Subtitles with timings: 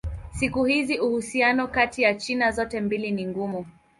[0.31, 3.65] Siku hizi uhusiano kati ya China zote mbili ni mgumu.